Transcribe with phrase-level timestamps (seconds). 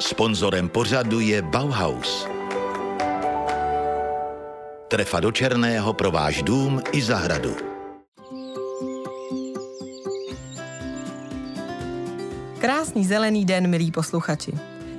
[0.00, 2.28] Sponzorem pořadu je Bauhaus.
[4.88, 7.56] Trefa do černého pro váš dům i zahradu.
[12.58, 14.52] Krásný zelený den, milí posluchači.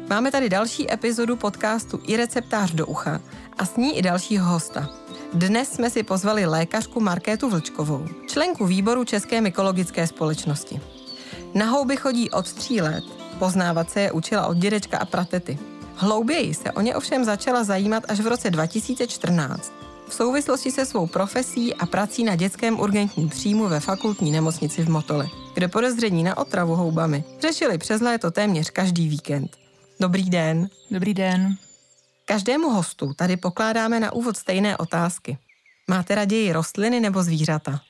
[0.09, 3.21] Máme tady další epizodu podcastu i receptář do ucha
[3.57, 4.89] a s ní i dalšího hosta.
[5.33, 10.81] Dnes jsme si pozvali lékařku Markétu Vlčkovou, členku výboru České mykologické společnosti.
[11.53, 15.59] Na houby chodí od tří let, poznávat se je učila od dědečka a pratety.
[15.95, 21.07] Hlouběji se o ně ovšem začala zajímat až v roce 2014 v souvislosti se svou
[21.07, 26.37] profesí a prací na dětském urgentním příjmu ve fakultní nemocnici v Motole, kde podezření na
[26.37, 29.57] otravu houbami řešili přes léto téměř každý víkend.
[29.99, 30.69] Dobrý den.
[30.91, 31.55] Dobrý den.
[32.25, 35.37] Každému hostu tady pokládáme na úvod stejné otázky.
[35.87, 37.81] Máte raději rostliny nebo zvířata?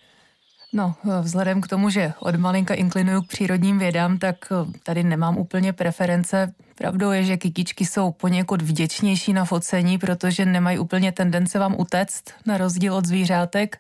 [0.74, 5.38] No, vzhledem k tomu, že od malinka inklinuju k přírodním vědám, tak eh, tady nemám
[5.38, 6.54] úplně preference.
[6.76, 12.24] Pravdou je, že kytičky jsou poněkud vděčnější na focení, protože nemají úplně tendence vám utéct,
[12.46, 13.78] na rozdíl od zvířátek,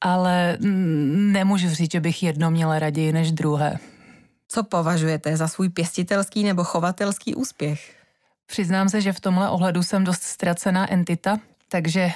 [0.00, 3.78] ale mm, nemůžu říct, že bych jedno měla raději než druhé.
[4.48, 7.94] Co považujete za svůj pěstitelský nebo chovatelský úspěch?
[8.46, 11.38] Přiznám se, že v tomhle ohledu jsem dost ztracená entita,
[11.68, 12.10] takže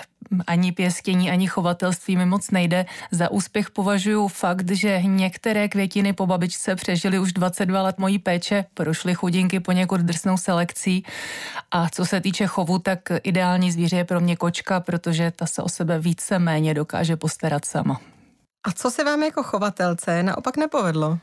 [0.47, 2.87] ani pěstění, ani chovatelství mi moc nejde.
[3.11, 8.65] Za úspěch považuji fakt, že některé květiny po babičce přežily už 22 let mojí péče,
[8.75, 11.05] prošly chudinky poněkud drsnou selekcí
[11.71, 15.63] a co se týče chovu, tak ideální zvíře je pro mě kočka, protože ta se
[15.63, 18.01] o sebe více méně dokáže postarat sama.
[18.67, 21.19] A co se vám jako chovatelce naopak nepovedlo?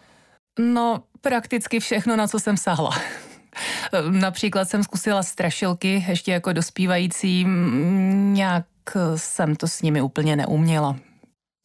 [0.60, 2.92] No, prakticky všechno, na co jsem sahla.
[4.10, 7.46] Například jsem zkusila strašilky ještě jako dospívající,
[8.34, 8.66] nějak
[9.16, 10.96] jsem to s nimi úplně neuměla.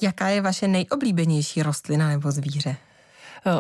[0.02, 2.76] Jaká je vaše nejoblíbenější rostlina nebo zvíře?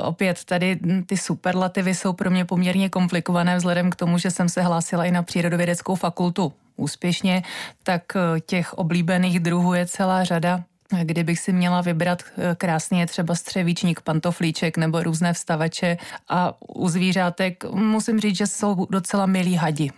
[0.02, 4.62] Opět tady ty superlativy jsou pro mě poměrně komplikované vzhledem k tomu, že jsem se
[4.62, 7.42] hlásila i na přírodovědeckou fakultu úspěšně,
[7.82, 8.02] tak
[8.46, 10.64] těch oblíbených druhů je celá řada.
[11.02, 15.96] Kdybych si měla vybrat eh, krásně třeba střevíčník, pantoflíček nebo různé vstavače
[16.28, 19.90] a u zvířátek musím říct, že jsou docela milí hadi.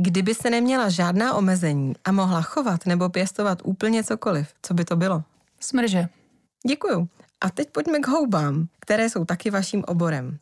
[0.00, 4.96] Kdyby se neměla žádná omezení a mohla chovat nebo pěstovat úplně cokoliv, co by to
[4.96, 5.22] bylo?
[5.60, 6.08] Smrže.
[6.68, 7.08] Děkuju.
[7.40, 10.38] A teď pojďme k houbám, které jsou taky vaším oborem.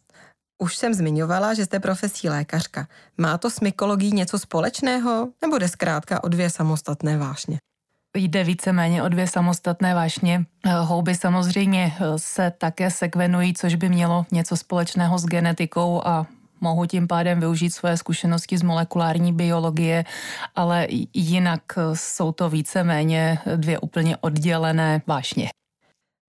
[0.58, 2.88] Už jsem zmiňovala, že jste profesí lékařka.
[3.18, 7.58] Má to s mykologií něco společného, nebo jde zkrátka o dvě samostatné vášně?
[8.16, 10.44] Jde víceméně o dvě samostatné vášně.
[10.80, 16.26] Houby samozřejmě se také sekvenují, což by mělo něco společného s genetikou a
[16.60, 20.04] mohu tím pádem využít svoje zkušenosti z molekulární biologie,
[20.56, 21.62] ale jinak
[21.94, 25.48] jsou to víceméně dvě úplně oddělené vášně.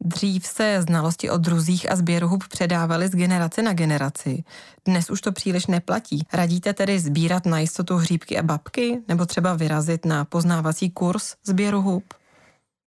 [0.05, 4.43] Dřív se znalosti o druzích a sběru hub předávaly z generace na generaci.
[4.85, 6.27] Dnes už to příliš neplatí.
[6.33, 11.81] Radíte tedy sbírat na jistotu hříbky a babky, nebo třeba vyrazit na poznávací kurz sběru
[11.81, 12.03] hub?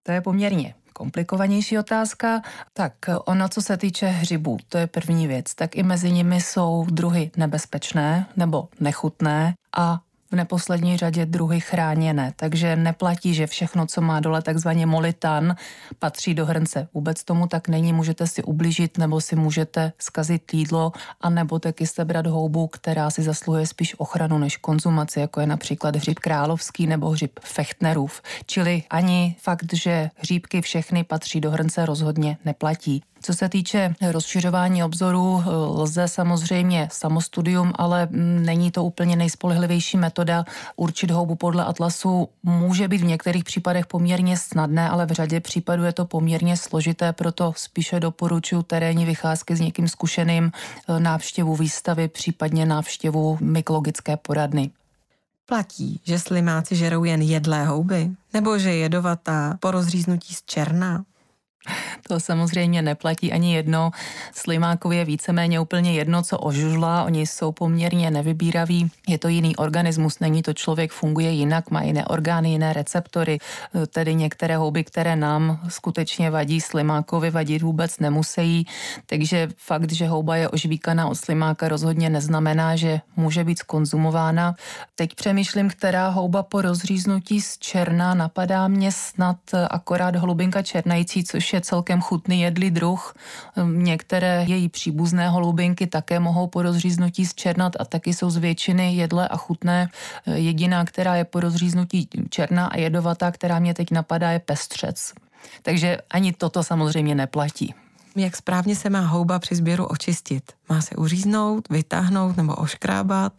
[0.03, 2.41] To je poměrně komplikovanější otázka.
[2.73, 2.93] Tak
[3.25, 7.31] ono, co se týče hřibů, to je první věc, tak i mezi nimi jsou druhy
[7.37, 9.99] nebezpečné nebo nechutné a
[10.31, 15.55] v neposlední řadě druhy chráněné, takže neplatí, že všechno, co má dole takzvaně molitan,
[15.99, 16.87] patří do hrnce.
[16.93, 20.91] Vůbec tomu tak není, můžete si ublížit nebo si můžete skazit jídlo
[21.21, 25.95] a nebo taky sebrat houbu, která si zasluhuje spíš ochranu než konzumaci, jako je například
[25.95, 28.21] hřib královský nebo hřib fechtnerův.
[28.45, 33.03] Čili ani fakt, že hříbky všechny patří do hrnce rozhodně neplatí.
[33.21, 35.43] Co se týče rozšiřování obzoru,
[35.75, 38.07] lze samozřejmě samostudium, ale
[38.41, 40.45] není to úplně nejspolehlivější metoda.
[40.75, 45.83] Určit houbu podle atlasu může být v některých případech poměrně snadné, ale v řadě případů
[45.83, 50.51] je to poměrně složité, proto spíše doporučuji terénní vycházky s někým zkušeným,
[50.99, 54.69] návštěvu výstavy, případně návštěvu mykologické poradny.
[55.45, 58.09] Platí, že slimáci žerou jen jedlé houby?
[58.33, 61.03] Nebo že jedovatá po rozříznutí z černá?
[62.07, 63.91] To samozřejmě neplatí ani jedno.
[64.35, 67.03] Slimákovi je víceméně úplně jedno, co ožužla.
[67.03, 68.91] Oni jsou poměrně nevybíraví.
[69.07, 73.37] Je to jiný organismus, není to člověk, funguje jinak, má jiné orgány, jiné receptory.
[73.87, 78.67] Tedy některé houby, které nám skutečně vadí, slimákovi vadit vůbec nemusí.
[79.05, 84.55] Takže fakt, že houba je ožvíkaná od slimáka rozhodně neznamená, že může být skonzumována.
[84.95, 89.37] Teď přemýšlím, která houba po rozříznutí z černá napadá mě snad
[89.69, 93.13] akorát hlubinka černající, což je je celkem chutný jedlý druh.
[93.63, 99.27] Některé její příbuzné holubinky také mohou po rozříznutí zčernat a taky jsou z většiny jedlé
[99.27, 99.89] a chutné.
[100.25, 105.13] Jediná, která je po rozříznutí černá a jedovatá, která mě teď napadá, je pestřec.
[105.61, 107.75] Takže ani toto samozřejmě neplatí.
[108.15, 110.43] Jak správně se má houba při sběru očistit?
[110.69, 113.33] Má se uříznout, vytáhnout nebo oškrábat?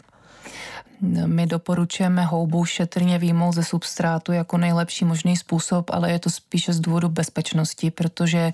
[1.02, 6.72] My doporučujeme houbu šetrně výmout ze substrátu jako nejlepší možný způsob, ale je to spíše
[6.72, 8.52] z důvodu bezpečnosti, protože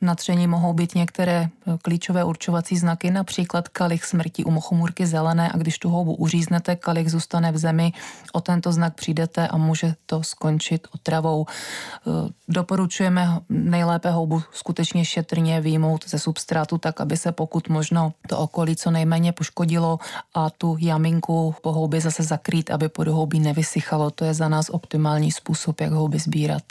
[0.00, 1.48] na tření mohou být některé
[1.82, 7.10] klíčové určovací znaky, například kalich smrti u mochomůrky zelené a když tu houbu uříznete, kalich
[7.10, 7.92] zůstane v zemi,
[8.32, 11.46] o tento znak přijdete a může to skončit otravou.
[12.48, 18.76] Doporučujeme nejlépe houbu skutečně šetrně výmout ze substrátu tak, aby se pokud možno to okolí
[18.76, 19.98] co nejméně poškodilo
[20.34, 24.10] a tu jaminku po houbě zase zakrýt, aby pod houbí nevysychalo.
[24.10, 26.62] To je za nás optimální způsob, jak houby sbírat.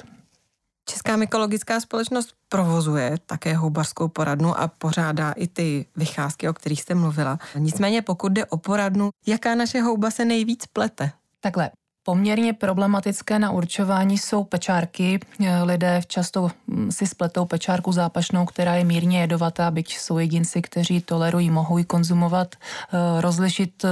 [0.90, 6.96] Česká mykologická společnost provozuje také houbařskou poradnu a pořádá i ty vycházky, o kterých jste
[6.96, 7.40] mluvila.
[7.56, 11.12] Nicméně pokud jde o poradnu, jaká naše houba se nejvíc plete?
[11.40, 11.72] Takhle,
[12.04, 15.20] Poměrně problematické na určování jsou pečárky.
[15.64, 21.02] Lidé často hm, si spletou pečárku zápašnou, která je mírně jedovatá, byť jsou jedinci, kteří
[21.02, 22.56] tolerují, mohou ji konzumovat.
[22.56, 23.90] Eh, rozlišit eh,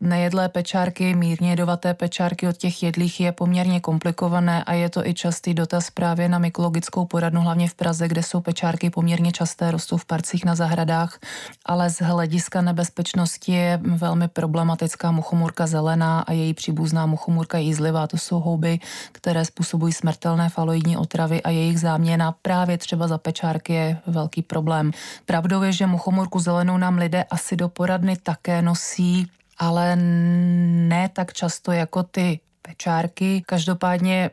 [0.00, 5.14] nejedlé pečárky, mírně jedovaté pečárky od těch jedlých je poměrně komplikované a je to i
[5.14, 9.96] častý dotaz právě na mykologickou poradnu, hlavně v Praze, kde jsou pečárky poměrně časté, rostou
[9.96, 11.18] v parcích na zahradách,
[11.66, 18.06] ale z hlediska nebezpečnosti je velmi problematická muchomurka zelená a její příbuzná muchomurka muchomurka jízlivá.
[18.06, 18.80] To jsou houby,
[19.12, 24.92] které způsobují smrtelné faloidní otravy a jejich záměna právě třeba za pečárky je velký problém.
[25.26, 29.26] Pravdou je, že muchomurku zelenou nám lidé asi do poradny také nosí,
[29.58, 33.42] ale ne tak často jako ty pečárky.
[33.46, 34.30] Každopádně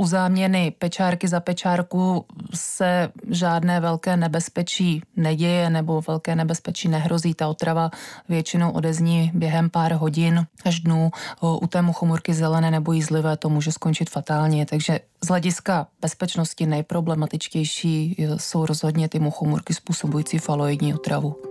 [0.00, 2.24] u záměny pečárky za pečárku
[2.54, 7.34] se žádné velké nebezpečí neděje nebo velké nebezpečí nehrozí.
[7.34, 7.90] Ta otrava
[8.28, 11.10] většinou odezní během pár hodin až dnů.
[11.42, 18.16] U té muchomurky zelené nebo jízlivé to může skončit fatálně, takže z hlediska bezpečnosti nejproblematičtější
[18.36, 21.49] jsou rozhodně ty muchomurky způsobující faloidní otravu.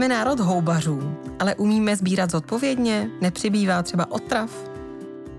[0.00, 3.10] Jsme národ houbařů, ale umíme sbírat zodpovědně?
[3.20, 4.69] Nepřibývá třeba otrav?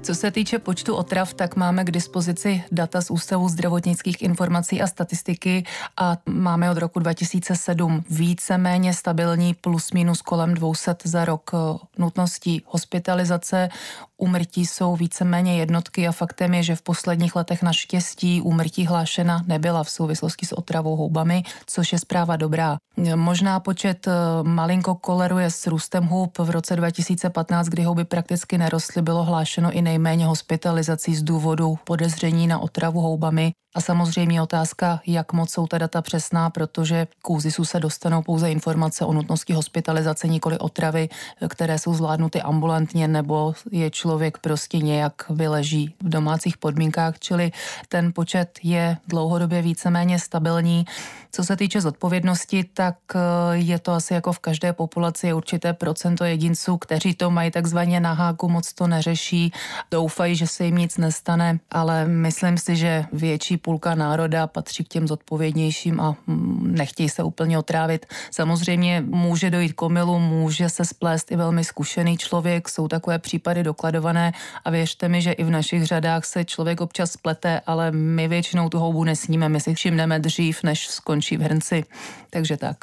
[0.01, 4.87] Co se týče počtu otrav, tak máme k dispozici data z Ústavu zdravotnických informací a
[4.87, 5.63] statistiky
[5.97, 11.51] a máme od roku 2007 více-méně stabilní plus minus kolem 200 za rok
[11.97, 13.69] nutností hospitalizace.
[14.17, 19.83] Umrtí jsou více-méně jednotky a faktem je, že v posledních letech naštěstí úmrtí hlášena nebyla
[19.83, 22.77] v souvislosti s otravou houbami, což je zpráva dobrá.
[23.15, 24.11] Možná počet eh,
[24.43, 26.37] malinko koleruje s růstem hub.
[26.37, 32.47] V roce 2015, kdy houby prakticky nerostly, bylo hlášeno i nejméně hospitalizací z důvodu podezření
[32.47, 33.51] na otravu houbami.
[33.73, 38.51] A samozřejmě otázka, jak moc jsou ta data přesná, protože k úzisu se dostanou pouze
[38.51, 41.09] informace o nutnosti hospitalizace, nikoli otravy,
[41.47, 47.51] které jsou zvládnuty ambulantně, nebo je člověk prostě nějak vyleží v domácích podmínkách, čili
[47.89, 50.85] ten počet je dlouhodobě víceméně stabilní.
[51.31, 53.19] Co se týče zodpovědnosti, tak eh,
[53.51, 57.99] je to asi jako v každé populaci je určité procento jedinců, kteří to mají takzvaně
[57.99, 59.51] na háku, moc to neřeší,
[59.91, 64.87] doufají, že se jim nic nestane, ale myslím si, že větší půlka národa patří k
[64.87, 68.05] těm zodpovědnějším a mm, nechtějí se úplně otrávit.
[68.31, 73.63] Samozřejmě může dojít k omilu, může se splést i velmi zkušený člověk, jsou takové případy
[73.63, 74.33] dokladované
[74.65, 78.69] a věřte mi, že i v našich řadách se člověk občas splete, ale my většinou
[78.69, 81.83] tu houbu nesníme, my si všimneme dřív, než skončí v hrnci.
[82.29, 82.77] Takže tak.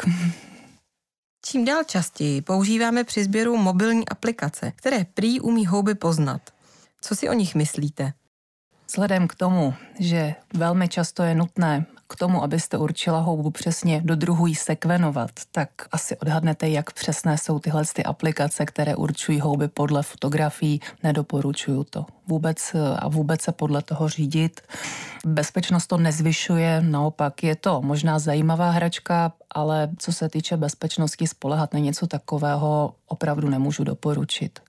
[1.44, 6.40] Čím dál častěji používáme při sběru mobilní aplikace, které prý umí houby poznat.
[7.00, 8.12] Co si o nich myslíte?
[8.90, 14.16] Vzhledem k tomu, že velmi často je nutné k tomu, abyste určila houbu přesně do
[14.16, 20.02] druhu sekvenovat, tak asi odhadnete, jak přesné jsou tyhle ty aplikace, které určují houby podle
[20.02, 20.80] fotografií.
[21.02, 24.60] Nedoporučuju to vůbec a vůbec se podle toho řídit.
[25.26, 31.74] Bezpečnost to nezvyšuje, naopak je to možná zajímavá hračka, ale co se týče bezpečnosti, spolehat
[31.74, 34.60] na něco takového opravdu nemůžu doporučit.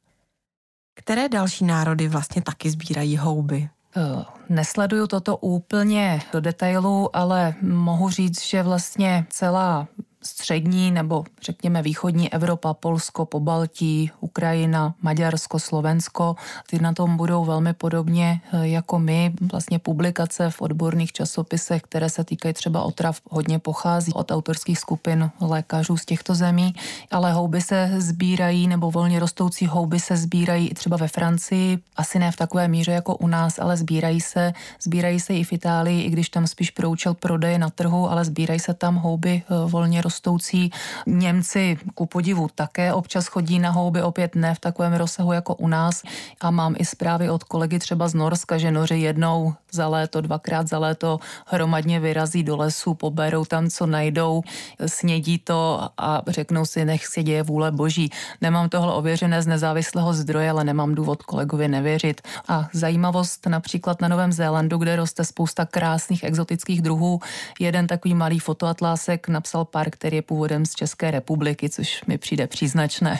[0.95, 3.69] Které další národy vlastně taky sbírají houby?
[3.97, 9.87] Eh, nesleduju toto úplně do detailu, ale mohu říct, že vlastně celá
[10.23, 16.35] střední nebo řekněme východní Evropa, Polsko, Pobaltí, Ukrajina, Maďarsko, Slovensko,
[16.69, 19.33] ty na tom budou velmi podobně eh, jako my.
[19.51, 25.31] Vlastně publikace v odborných časopisech, které se týkají třeba otrav, hodně pochází od autorských skupin
[25.41, 26.75] lékařů z těchto zemí,
[27.11, 32.19] ale houby se sbírají nebo volně rostoucí houby se sbírají i třeba ve Francii, asi
[32.19, 36.01] ne v takové míře jako u nás, ale sbírají se, sbírají se i v Itálii,
[36.01, 39.53] i když tam spíš pro účel prodeje na trhu, ale sbírají se tam houby eh,
[39.65, 40.71] volně rostoucí.
[41.05, 45.67] Němci ku podivu také občas chodí na houby, opět ne v takovém rozsahu jako u
[45.67, 46.03] nás.
[46.41, 50.67] A mám i zprávy od kolegy třeba z Norska, že noři jednou za léto, dvakrát
[50.67, 54.41] za léto hromadně vyrazí do lesu, poberou tam, co najdou,
[54.85, 58.09] snědí to a řeknou si, nech se děje vůle boží.
[58.41, 62.21] Nemám tohle ověřené z nezávislého zdroje, ale nemám důvod kolegovi nevěřit.
[62.47, 67.19] A zajímavost například na Novém Zélandu, kde roste spousta krásných exotických druhů.
[67.59, 72.47] Jeden takový malý fotoatlásek napsal pár, který je původem z České republiky, což mi přijde
[72.47, 73.19] příznačné.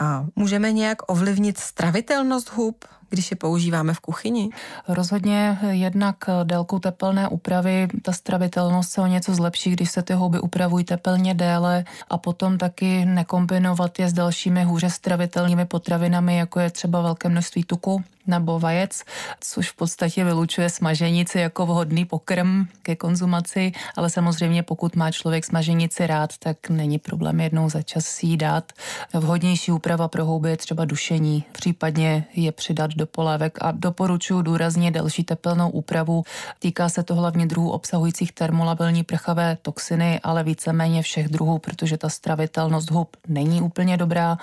[0.00, 4.50] A můžeme nějak ovlivnit stravitelnost hub, když je používáme v kuchyni?
[4.88, 10.40] Rozhodně jednak délkou tepelné úpravy ta stravitelnost se o něco zlepší, když se ty houby
[10.40, 16.70] upravují tepelně déle a potom taky nekombinovat je s dalšími hůře stravitelnými potravinami, jako je
[16.70, 19.02] třeba velké množství tuku nebo vajec,
[19.40, 25.44] což v podstatě vylučuje smaženici jako vhodný pokrm ke konzumaci, ale samozřejmě pokud má člověk
[25.44, 28.72] smaženici rád, tak není problém jednou za čas si jí dát.
[29.14, 34.90] Vhodnější úprava pro houby je třeba dušení, případně je přidat do polévek a doporučuji důrazně
[34.90, 36.22] delší tepelnou úpravu.
[36.58, 42.08] Týká se to hlavně druhů obsahujících termolabilní prchavé toxiny, ale víceméně všech druhů, protože ta
[42.08, 44.38] stravitelnost hub není úplně dobrá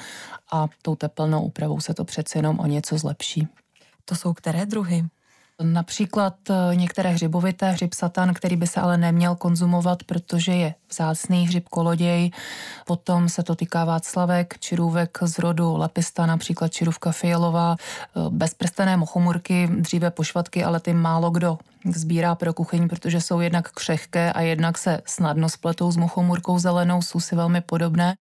[0.51, 3.47] a tou tepelnou úpravou se to přece jenom o něco zlepší.
[4.05, 5.05] To jsou které druhy?
[5.61, 11.47] Například eh, některé hřibovité, hřib satan, který by se ale neměl konzumovat, protože je vzácný
[11.47, 12.31] hřib koloděj.
[12.85, 19.69] Potom se to týká václavek, čirůvek z rodu lepista, například čirůvka fialová, eh, bezprstené mochomurky,
[19.79, 21.57] dříve pošvatky, ale ty málo kdo
[21.95, 27.01] sbírá pro kuchyň, protože jsou jednak křehké a jednak se snadno spletou s mochomurkou zelenou,
[27.01, 28.15] jsou si velmi podobné.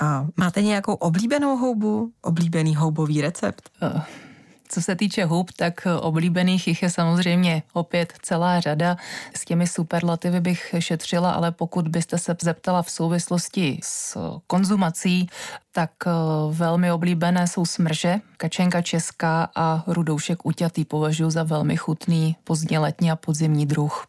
[0.00, 2.10] A máte nějakou oblíbenou houbu?
[2.22, 3.70] Oblíbený houbový recept?
[3.82, 4.25] Uh.
[4.68, 8.96] Co se týče hub, tak oblíbených jich je samozřejmě opět celá řada.
[9.36, 15.28] S těmi superlativy bych šetřila, ale pokud byste se zeptala v souvislosti s konzumací,
[15.72, 16.10] tak eh,
[16.50, 23.10] velmi oblíbené jsou smrže, kačenka česká a rudoušek uťatý považuji za velmi chutný pozdně letní
[23.10, 24.06] a podzimní druh.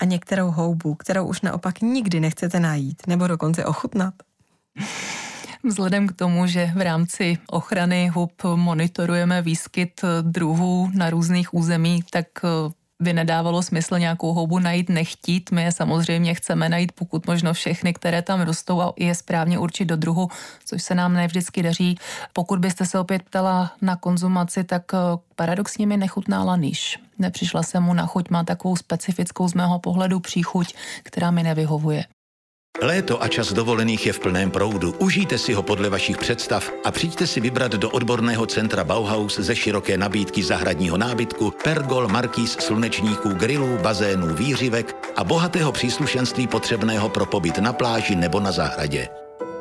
[0.00, 4.14] A některou houbu, kterou už naopak nikdy nechcete najít nebo dokonce ochutnat?
[5.64, 12.26] Vzhledem k tomu, že v rámci ochrany hub monitorujeme výskyt druhů na různých územích, tak
[12.44, 12.48] eh,
[13.02, 15.50] by nedávalo smysl nějakou houbu najít nechtít.
[15.50, 19.84] My je samozřejmě chceme najít pokud možno všechny, které tam rostou a je správně určit
[19.84, 20.28] do druhu,
[20.64, 21.98] což se nám nevždycky daří.
[22.32, 24.98] Pokud byste se opět ptala na konzumaci, tak eh,
[25.36, 26.98] paradoxně mi nechutná laniš.
[27.18, 32.04] Nepřišla jsem mu na chuť, má takovou specifickou z mého pohledu příchuť, která mi nevyhovuje.
[32.82, 34.94] Léto a čas dovolených je v plném proudu.
[34.98, 39.56] Užijte si ho podle vašich představ a přijďte si vybrat do odborného centra Bauhaus ze
[39.56, 47.26] široké nabídky zahradního nábytku, pergol, markýz, slunečníků, grilů, bazénů, výřivek a bohatého příslušenství potřebného pro
[47.26, 49.08] pobyt na pláži nebo na zahradě.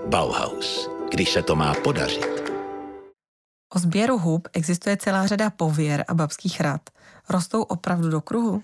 [0.06, 0.90] Bauhaus.
[1.12, 2.54] Když se to má podařit.
[3.76, 6.82] O sběru hub existuje celá řada pověr a babských rad.
[7.30, 8.64] Rostou opravdu do kruhu?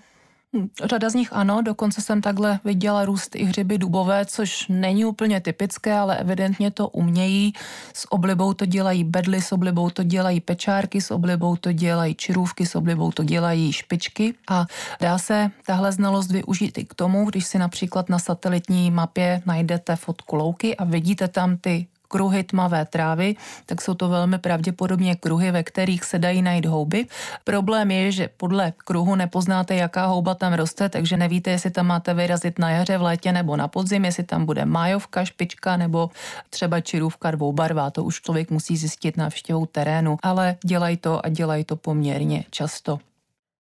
[0.56, 5.04] Hm, řada z nich ano, dokonce jsem takhle viděla růst i hřiby dubové, což není
[5.04, 7.52] úplně typické, ale evidentně to umějí.
[7.94, 12.66] S oblibou to dělají bedly, s oblibou to dělají pečárky, s oblibou to dělají čirůvky,
[12.66, 14.66] s oblibou to dělají špičky a
[15.00, 19.96] dá se tahle znalost využít i k tomu, když si například na satelitní mapě najdete
[19.96, 25.50] fotku louky a vidíte tam ty kruhy tmavé trávy, tak jsou to velmi pravděpodobně kruhy,
[25.50, 27.06] ve kterých se dají najít houby.
[27.44, 32.14] Problém je, že podle kruhu nepoznáte, jaká houba tam roste, takže nevíte, jestli tam máte
[32.14, 36.10] vyrazit na jaře, v létě nebo na podzim, jestli tam bude májovka, špička nebo
[36.50, 37.90] třeba čirůvka dvoubarvá.
[37.90, 42.98] To už člověk musí zjistit návštěvou terénu, ale dělají to a dělají to poměrně často.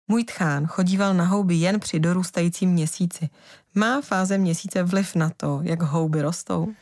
[0.09, 3.28] Můj tchán chodíval na houby jen při dorůstajícím měsíci.
[3.75, 6.73] Má fáze měsíce vliv na to, jak houby rostou?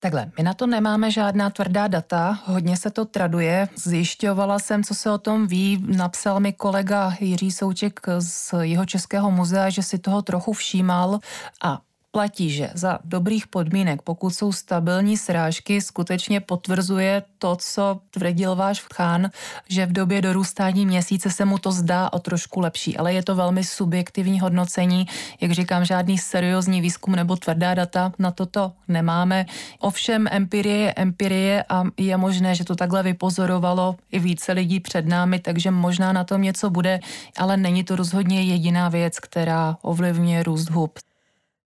[0.00, 3.68] Takhle, my na to nemáme žádná tvrdá data, hodně se to traduje.
[3.76, 9.30] Zjišťovala jsem, co se o tom ví, napsal mi kolega Jiří Souček z jeho Českého
[9.30, 11.18] muzea, že si toho trochu všímal
[11.64, 11.80] a
[12.16, 18.84] platí, že za dobrých podmínek, pokud jsou stabilní srážky, skutečně potvrzuje to, co tvrdil váš
[18.94, 19.30] chán,
[19.68, 23.34] že v době dorůstání měsíce se mu to zdá o trošku lepší, ale je to
[23.34, 25.06] velmi subjektivní hodnocení.
[25.40, 29.46] Jak říkám, žádný seriózní výzkum nebo tvrdá data na toto nemáme.
[29.80, 35.06] Ovšem empirie je empirie a je možné, že to takhle vypozorovalo i více lidí před
[35.06, 37.00] námi, takže možná na tom něco bude,
[37.36, 40.98] ale není to rozhodně jediná věc, která ovlivňuje růst hub.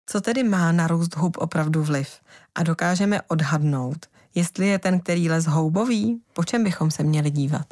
[0.09, 2.09] Co tedy má na růst hub opravdu vliv?
[2.55, 7.65] A dokážeme odhadnout, jestli je ten, který les houbový, po čem bychom se měli dívat?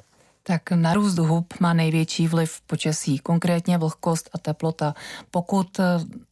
[0.44, 4.96] Tak na růst hub má největší vliv počasí, konkrétně vlhkost a teplota.
[5.32, 5.80] Pokud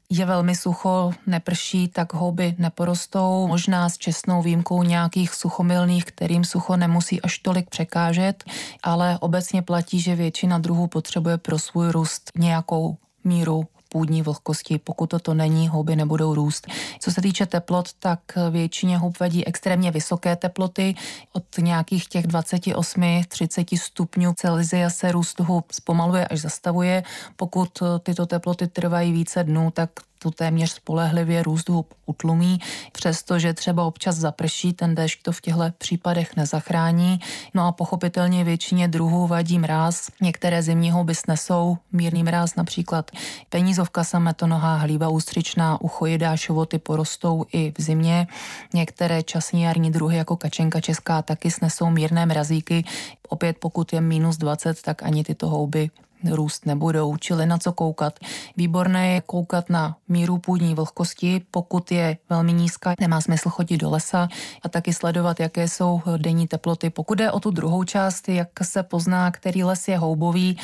[0.09, 6.77] je velmi sucho, neprší, tak houby neporostou, možná s čestnou výjimkou nějakých suchomilných, kterým sucho
[6.77, 8.43] nemusí až tolik překážet,
[8.83, 14.77] ale obecně platí, že většina druhů potřebuje pro svůj růst nějakou míru půdní vlhkosti.
[14.77, 16.67] Pokud toto není, houby nebudou růst.
[16.99, 18.19] Co se týče teplot, tak
[18.51, 20.95] většině hub vadí extrémně vysoké teploty.
[21.33, 27.03] Od nějakých těch 28-30 stupňů Celsia se růst hub zpomaluje až zastavuje.
[27.35, 27.69] Pokud
[28.03, 29.89] tyto teploty trvají více dnů, tak
[30.23, 32.59] tu téměř spolehlivě růst hub utlumí,
[32.91, 37.19] přestože třeba občas zaprší, ten déšť to v těchto případech nezachrání.
[37.53, 40.09] No a pochopitelně většině druhů vadí mráz.
[40.21, 43.11] Některé zimní houby snesou mírný mráz, například
[43.49, 48.27] penízovka sametonohá, hlíva ústřičná, uchojedá šovoty porostou i v zimě.
[48.73, 52.85] Některé časní jarní druhy jako kačenka česká taky snesou mírné mrazíky.
[53.29, 55.89] Opět pokud je minus 20, tak ani tyto houby
[56.31, 58.19] růst nebudou, čili na co koukat.
[58.57, 63.89] Výborné je koukat na míru půdní vlhkosti, pokud je velmi nízká, nemá smysl chodit do
[63.89, 64.27] lesa
[64.63, 66.89] a taky sledovat, jaké jsou denní teploty.
[66.89, 70.57] Pokud je o tu druhou část, jak se pozná, který les je houbový,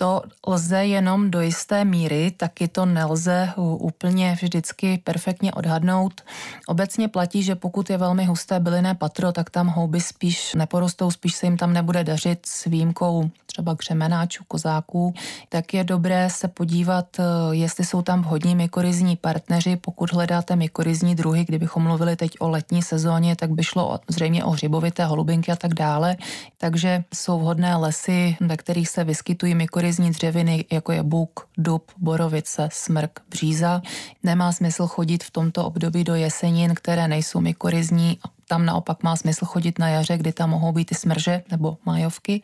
[0.00, 6.20] to lze jenom do jisté míry, taky to nelze úplně vždycky perfektně odhadnout.
[6.66, 11.34] Obecně platí, že pokud je velmi husté bylinné patro, tak tam houby spíš neporostou, spíš
[11.34, 15.14] se jim tam nebude dařit s výjimkou třeba křemenáčů, kozáků,
[15.48, 19.76] tak je dobré se podívat, eh, jestli jsou tam vhodní mykorizní partneři.
[19.76, 24.50] Pokud hledáte mykorizní druhy, kdybychom mluvili teď o letní sezóně, tak by šlo zřejmě o
[24.50, 26.16] hřibovité holubinky a tak dále.
[26.58, 32.68] Takže jsou vhodné lesy, ve kterých se vyskytují mykorizní dřeviny, jako je buk, dub, borovice,
[32.72, 33.82] smrk, bříza.
[34.22, 38.18] Nemá smysl chodit v tomto období do jesenin, které nejsou mykorizní.
[38.48, 42.42] Tam naopak má smysl chodit na jaře, kdy tam mohou být i smrže nebo majovky.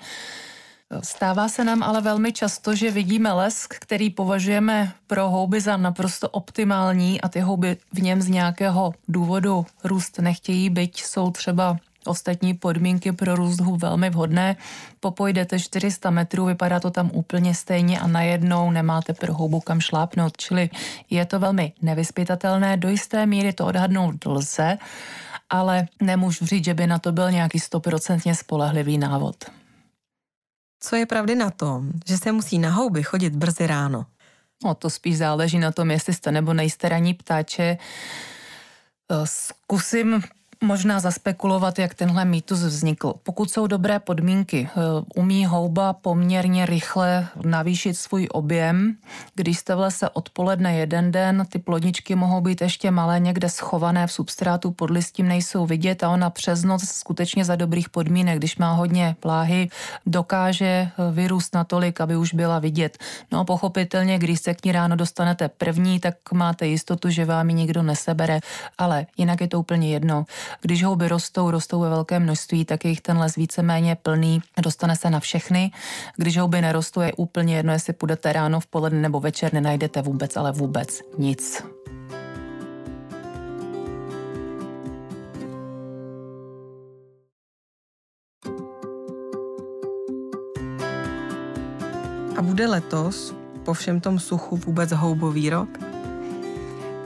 [1.03, 6.29] Stává se nám ale velmi často, že vidíme les, který považujeme pro houby za naprosto
[6.29, 12.55] optimální a ty houby v něm z nějakého důvodu růst nechtějí, byť jsou třeba ostatní
[12.55, 14.57] podmínky pro růst hub velmi vhodné.
[15.01, 20.37] Popojdete 400 metrů, vypadá to tam úplně stejně a najednou nemáte pro houbu kam šlápnout,
[20.37, 20.71] čili
[21.11, 22.77] je to velmi nevyspytatelné.
[22.77, 24.79] Do jisté míry to odhadnout lze,
[25.51, 29.45] ale nemůžu říct, že by na to byl nějaký stoprocentně spolehlivý návod.
[30.81, 34.07] Co je pravdy na tom, že se musí na houby chodit brzy ráno?
[34.65, 37.79] No to spíš záleží na tom, jestli jste nebo nejste raní ptáče.
[39.25, 40.23] Zkusím
[40.65, 43.15] možná zaspekulovat, jak tenhle mýtus vznikl.
[43.23, 44.81] Pokud jsou dobré podmínky, eh,
[45.15, 48.97] umí houba poměrně rychle navýšit svůj objem.
[49.35, 54.07] Když jste v lese odpoledne jeden den, ty plodničky mohou být ještě malé, někde schované
[54.07, 58.57] v substrátu, pod listím nejsou vidět a ona přes noc skutečně za dobrých podmínek, když
[58.59, 59.69] má hodně pláhy,
[60.07, 62.99] dokáže eh, vyrůst natolik, aby už byla vidět.
[63.33, 67.55] No pochopitelně, když se k ní ráno dostanete první, tak máte jistotu, že vám ji
[67.55, 68.41] nikdo nesebere,
[68.79, 70.25] ale jinak je to úplně jedno.
[70.61, 74.97] Když houby rostou, rostou ve velké množství, tak je jich ten les víceméně plný, dostane
[74.97, 75.71] se na všechny.
[76.17, 80.37] Když houby nerostou, je úplně jedno, jestli půjdete ráno, v poledne nebo večer, nenajdete vůbec,
[80.37, 81.63] ale vůbec nic.
[92.37, 95.96] A bude letos po všem tom suchu vůbec houbový rok?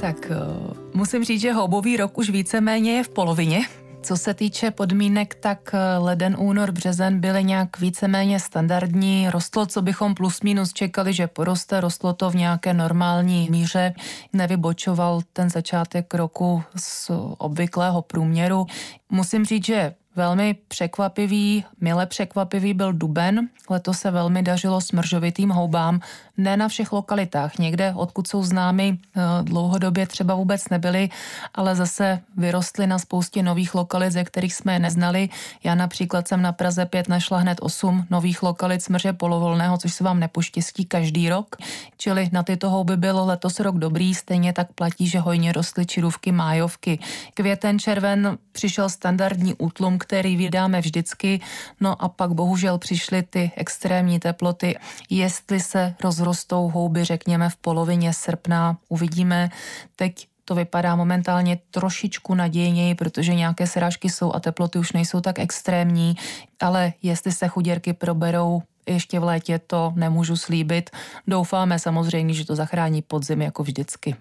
[0.00, 3.60] Tak uh, musím říct, že houbový rok už víceméně je v polovině.
[4.02, 9.30] Co se týče podmínek, tak eh, leden, únor, březen byly nějak víceméně standardní.
[9.30, 13.94] Rostlo, co bychom plus minus čekali, že poroste, rostlo to v nějaké normální míře.
[14.32, 18.66] Nevybočoval ten začátek roku z obvyklého průměru.
[19.10, 23.48] Musím říct, že Velmi překvapivý, mile překvapivý byl duben.
[23.70, 26.00] Letos se velmi dařilo smržovitým houbám.
[26.40, 27.58] Ne na všech lokalitách.
[27.58, 31.08] Někde, odkud jsou známy, eh, dlouhodobě třeba vůbec nebyly,
[31.54, 35.28] ale zase vyrostly na spoustě nových lokalit, ze kterých jsme je neznali.
[35.64, 40.04] Já například jsem na Praze 5 našla hned 8 nových lokalit smrže polovolného, což se
[40.04, 41.56] vám nepoštěstí každý rok.
[41.96, 46.32] Čili na tyto houby byl letos rok dobrý, stejně tak platí, že hojně rostly čirůvky,
[46.32, 46.98] májovky.
[47.34, 51.40] Květen, červen přišel standardní útlum, který vydáme vždycky,
[51.80, 54.78] no a pak bohužel přišly ty extrémní teploty.
[55.10, 55.94] Jestli se
[56.30, 59.50] rozrostou houby, řekněme, v polovině srpna, uvidíme.
[59.96, 65.38] Teď to vypadá momentálně trošičku nadějněji, protože nějaké srážky jsou a teploty už nejsou tak
[65.38, 66.14] extrémní,
[66.60, 70.90] ale jestli se chuděrky proberou ještě v létě, to nemůžu slíbit.
[71.26, 74.16] Doufáme samozřejmě, že to zachrání podzim jako vždycky.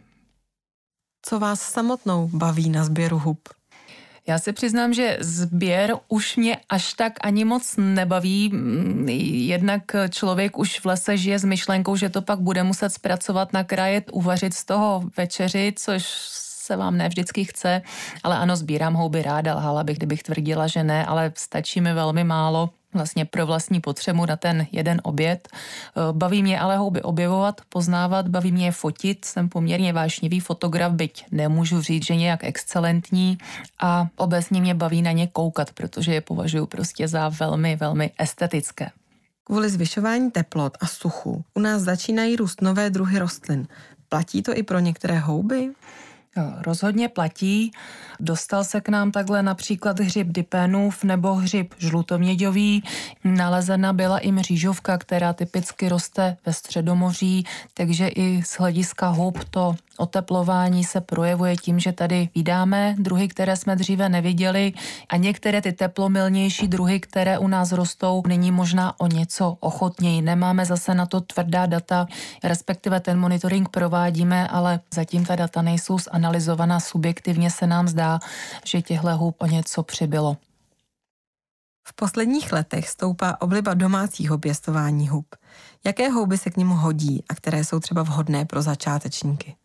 [1.22, 3.50] Co vás samotnou baví na sběru hub?
[4.28, 8.52] Já se přiznám, že sběr už mě až tak ani moc nebaví.
[9.48, 14.10] Jednak člověk už v lese žije s myšlenkou, že to pak bude muset zpracovat, nakrájet,
[14.12, 16.06] uvařit z toho večeři, což
[16.70, 17.82] se vám ne vždycky chce,
[18.24, 22.24] ale ano, sbírám houby ráda, lhala bych, kdybych tvrdila, že ne, ale stačí mi velmi
[22.24, 25.48] málo vlastně pro vlastní potřebu na ten jeden oběd.
[25.52, 29.26] Eh, baví mě ale houby objevovat, poznávat, baví mě je fotit.
[29.26, 33.38] Jsem poměrně vášnivý fotograf, byť nemůžu říct, že nějak excelentní
[33.80, 38.90] a obecně mě baví na ně koukat, protože je považuji prostě za velmi, velmi estetické.
[39.44, 43.68] Kvůli zvyšování teplot a suchu u nás začínají růst nové druhy rostlin.
[44.10, 45.70] Platí to i pro některé houby?
[46.66, 47.72] Rozhodně platí.
[48.20, 52.84] Dostal se k nám takhle například hřib dipénův nebo hřib žlutoměďový.
[53.24, 59.76] Nalezena byla i mřížovka, která typicky roste ve Středomoří, takže i z hlediska hub to
[60.00, 64.74] oteplování se projevuje tím, že tady vydáme druhy, které jsme dříve neviděli
[65.10, 70.22] a některé ty teplomilnější druhy, které u nás rostou, nyní možná o něco ochotněji.
[70.22, 72.08] Nemáme zase na to tvrdá data,
[72.44, 78.20] respektive ten monitoring provádíme, ale zatím ta data nejsou zanalizovaná subjektivně se nám zdá,
[78.66, 80.38] že těchto hub o něco přibylo.
[81.88, 85.36] V posledních letech stoupá obliba domácího pěstování hub.
[85.86, 89.56] Jaké houby se k němu hodí a které jsou třeba vhodné pro začátečníky?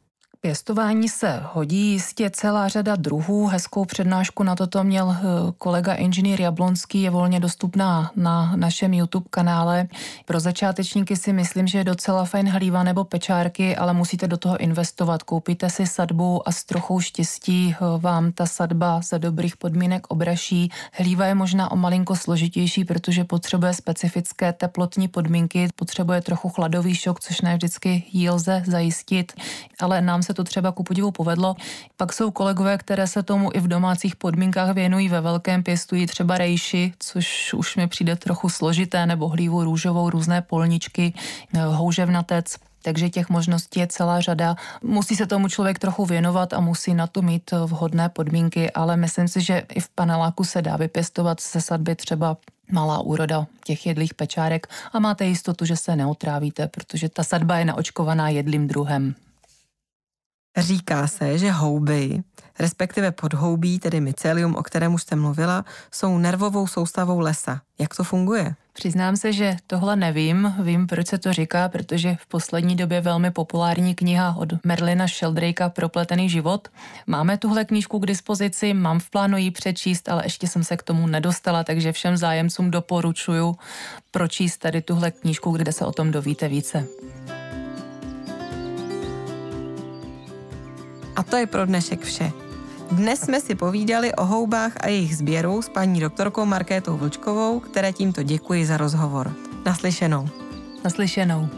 [0.44, 3.46] Pěstování se hodí jistě celá řada druhů.
[3.46, 5.22] Hezkou přednášku na toto měl eh,
[5.58, 9.88] kolega inženýr Jablonský, je volně dostupná na našem YouTube kanále.
[10.24, 14.56] Pro začátečníky si myslím, že je docela fajn hlíva nebo pečárky, ale musíte do toho
[14.56, 15.22] investovat.
[15.22, 20.70] Koupíte si sadbu a s trochou štěstí eh, vám ta sadba za dobrých podmínek obraší.
[20.92, 27.20] Hlíva je možná o malinko složitější, protože potřebuje specifické teplotní podmínky, potřebuje trochu chladový šok,
[27.20, 29.32] což ne vždycky jí lze zajistit,
[29.80, 31.56] ale nám se to třeba ku podivu povedlo.
[31.96, 36.38] Pak jsou kolegové, které se tomu i v domácích podmínkách věnují ve velkém, pěstují třeba
[36.38, 41.12] rejši, což už mi přijde trochu složité, nebo hlívu růžovou, různé polničky,
[41.54, 42.56] eh, houževnatec.
[42.82, 44.56] Takže těch možností je celá řada.
[44.82, 48.96] Musí se tomu člověk trochu věnovat a musí na to mít eh, vhodné podmínky, ale
[48.96, 52.36] myslím si, že i v paneláku se dá vypěstovat se sadby třeba
[52.72, 57.64] malá úroda těch jedlých pečárek a máte jistotu, že se neotrávíte, protože ta sadba je
[57.64, 59.14] naočkovaná jedlým druhem.
[60.56, 62.22] Říká se, že houby,
[62.58, 67.60] respektive podhoubí, tedy mycelium, o kterém už jste mluvila, jsou nervovou soustavou lesa.
[67.78, 68.54] Jak to funguje?
[68.72, 70.54] Přiznám se, že tohle nevím.
[70.62, 75.68] Vím, proč se to říká, protože v poslední době velmi populární kniha od Merlina Sheldrake'a
[75.68, 76.68] Propletený život.
[77.06, 80.82] Máme tuhle knížku k dispozici, mám v plánu ji přečíst, ale ještě jsem se k
[80.82, 83.56] tomu nedostala, takže všem zájemcům doporučuju
[84.10, 86.86] pročíst tady tuhle knížku, kde se o tom dovíte více.
[91.16, 92.32] A to je pro dnešek vše.
[92.90, 97.92] Dnes jsme si povídali o houbách a jejich sběru s paní doktorkou Markétou Vlčkovou, které
[97.92, 99.32] tímto děkuji za rozhovor.
[99.64, 100.28] Naslyšenou.
[100.84, 101.48] Naslyšenou.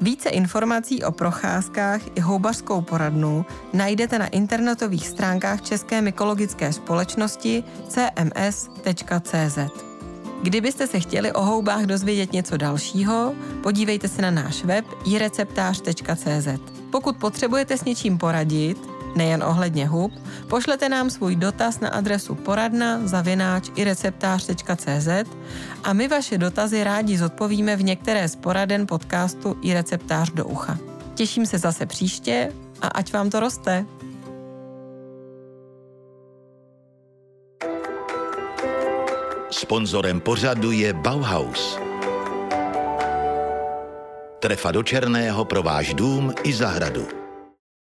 [0.00, 9.58] Více informací o procházkách i houbařskou poradnu najdete na internetových stránkách České mykologické společnosti cms.cz.
[10.42, 16.48] Kdybyste se chtěli o houbách dozvědět něco dalšího, podívejte se na náš web ireceptář.cz.
[16.90, 20.12] Pokud potřebujete s něčím poradit, nejen ohledně hub,
[20.48, 25.08] pošlete nám svůj dotaz na adresu poradna zavináč i receptář.cz
[25.84, 30.78] a my vaše dotazy rádi zodpovíme v některé z poraden podcastu i receptář do ucha.
[31.14, 33.86] Těším se zase příště a ať vám to roste.
[39.50, 41.78] Sponzorem pořadu je Bauhaus.
[44.38, 47.21] Trefa do černého pro váš dům i zahradu.